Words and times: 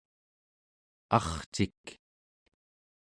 arcik 1.17 1.83